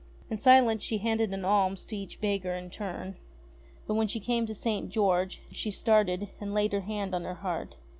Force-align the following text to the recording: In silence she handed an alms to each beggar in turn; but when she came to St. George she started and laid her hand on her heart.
In 0.31 0.37
silence 0.37 0.81
she 0.81 0.97
handed 0.97 1.31
an 1.31 1.45
alms 1.45 1.85
to 1.85 1.95
each 1.95 2.19
beggar 2.19 2.55
in 2.55 2.71
turn; 2.71 3.17
but 3.85 3.93
when 3.93 4.07
she 4.07 4.19
came 4.19 4.47
to 4.47 4.55
St. 4.55 4.89
George 4.89 5.43
she 5.51 5.69
started 5.69 6.29
and 6.39 6.55
laid 6.55 6.73
her 6.73 6.81
hand 6.81 7.13
on 7.13 7.23
her 7.23 7.35
heart. 7.35 7.77